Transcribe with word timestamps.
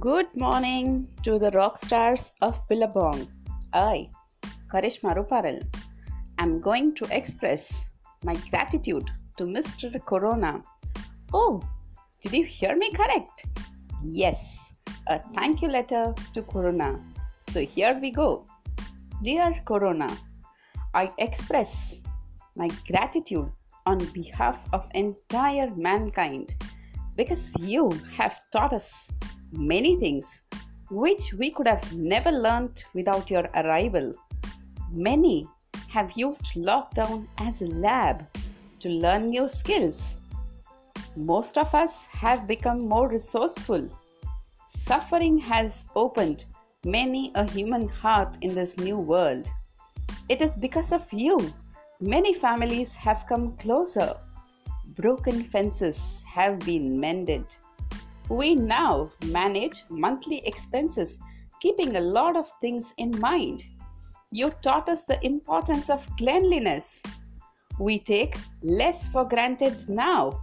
Good 0.00 0.36
morning 0.36 1.06
to 1.22 1.38
the 1.38 1.52
rock 1.52 1.78
stars 1.78 2.32
of 2.42 2.60
Billabong. 2.68 3.28
I, 3.72 4.10
Karishma 4.66 5.14
Ruparal, 5.14 5.62
am 6.38 6.60
going 6.60 6.96
to 6.96 7.06
express 7.16 7.86
my 8.24 8.34
gratitude 8.50 9.08
to 9.36 9.44
Mr. 9.44 10.04
Corona. 10.04 10.64
Oh, 11.32 11.62
did 12.20 12.32
you 12.32 12.44
hear 12.44 12.74
me 12.76 12.90
correct? 12.90 13.46
Yes, 14.02 14.68
a 15.06 15.20
thank 15.32 15.62
you 15.62 15.68
letter 15.68 16.12
to 16.32 16.42
Corona. 16.42 17.00
So 17.38 17.60
here 17.60 17.96
we 18.02 18.10
go. 18.10 18.46
Dear 19.22 19.62
Corona, 19.64 20.10
I 20.92 21.12
express 21.18 22.00
my 22.56 22.68
gratitude 22.88 23.48
on 23.86 23.98
behalf 24.06 24.58
of 24.72 24.88
entire 24.92 25.70
mankind 25.76 26.56
because 27.16 27.52
you 27.60 27.90
have 28.16 28.40
taught 28.50 28.72
us 28.72 29.08
many 29.58 29.96
things 29.96 30.42
which 30.90 31.32
we 31.34 31.50
could 31.50 31.66
have 31.66 31.96
never 31.96 32.30
learnt 32.30 32.84
without 32.94 33.30
your 33.30 33.48
arrival. 33.54 34.12
Many 34.92 35.46
have 35.88 36.12
used 36.14 36.44
lockdown 36.54 37.26
as 37.38 37.62
a 37.62 37.66
lab 37.66 38.26
to 38.80 38.88
learn 38.88 39.30
new 39.30 39.48
skills. 39.48 40.16
Most 41.16 41.56
of 41.56 41.74
us 41.74 42.06
have 42.06 42.46
become 42.46 42.88
more 42.88 43.08
resourceful. 43.08 43.88
Suffering 44.66 45.38
has 45.38 45.84
opened 45.94 46.44
many 46.84 47.32
a 47.34 47.48
human 47.50 47.88
heart 47.88 48.36
in 48.42 48.54
this 48.54 48.76
new 48.76 48.98
world. 48.98 49.48
It 50.28 50.42
is 50.42 50.56
because 50.56 50.92
of 50.92 51.10
you. 51.12 51.38
Many 52.00 52.34
families 52.34 52.92
have 52.94 53.24
come 53.28 53.56
closer. 53.56 54.14
Broken 54.96 55.42
fences 55.42 56.22
have 56.26 56.58
been 56.60 56.98
mended. 57.00 57.54
We 58.28 58.54
now 58.54 59.10
manage 59.26 59.84
monthly 59.90 60.46
expenses, 60.46 61.18
keeping 61.60 61.96
a 61.96 62.00
lot 62.00 62.36
of 62.36 62.50
things 62.60 62.92
in 62.96 63.18
mind. 63.20 63.64
You 64.30 64.50
taught 64.62 64.88
us 64.88 65.02
the 65.02 65.24
importance 65.24 65.90
of 65.90 66.06
cleanliness. 66.16 67.02
We 67.78 67.98
take 67.98 68.36
less 68.62 69.06
for 69.08 69.28
granted 69.28 69.88
now. 69.88 70.40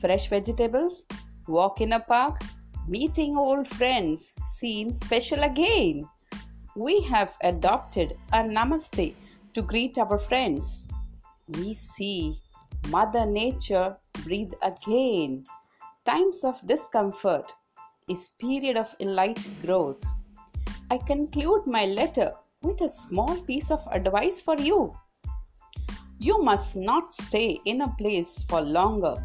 Fresh 0.00 0.28
vegetables, 0.28 1.06
walk 1.46 1.80
in 1.80 1.94
a 1.94 2.00
park, 2.00 2.40
meeting 2.86 3.36
old 3.36 3.68
friends 3.74 4.32
seem 4.56 4.92
special 4.92 5.42
again. 5.44 6.02
We 6.76 7.00
have 7.02 7.36
adopted 7.42 8.16
a 8.32 8.42
namaste 8.42 9.14
to 9.54 9.62
greet 9.62 9.98
our 9.98 10.18
friends. 10.18 10.86
We 11.48 11.74
see 11.74 12.38
Mother 12.88 13.26
Nature 13.26 13.96
breathe 14.24 14.52
again. 14.62 15.44
Times 16.08 16.42
of 16.42 16.66
discomfort 16.66 17.52
is 18.08 18.30
period 18.40 18.78
of 18.78 18.96
enlightened 18.98 19.60
growth. 19.60 20.02
I 20.90 20.96
conclude 20.96 21.66
my 21.66 21.84
letter 21.84 22.32
with 22.62 22.80
a 22.80 22.88
small 22.88 23.36
piece 23.42 23.70
of 23.70 23.86
advice 23.92 24.40
for 24.40 24.56
you. 24.56 24.96
You 26.18 26.42
must 26.42 26.76
not 26.76 27.12
stay 27.12 27.60
in 27.66 27.82
a 27.82 27.94
place 27.98 28.42
for 28.48 28.62
longer. 28.62 29.16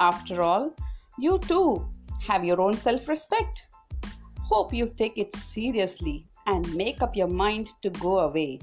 After 0.00 0.40
all, 0.40 0.72
you 1.18 1.38
too 1.40 1.86
have 2.26 2.42
your 2.42 2.62
own 2.62 2.72
self 2.72 3.06
respect. 3.06 3.66
Hope 4.40 4.72
you 4.72 4.90
take 4.96 5.18
it 5.18 5.36
seriously 5.36 6.26
and 6.46 6.74
make 6.74 7.02
up 7.02 7.14
your 7.14 7.28
mind 7.28 7.68
to 7.82 7.90
go 7.90 8.20
away. 8.20 8.60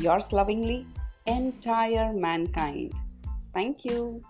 Yours 0.00 0.32
lovingly, 0.32 0.86
entire 1.26 2.14
mankind. 2.14 2.94
Thank 3.52 3.84
you. 3.84 4.22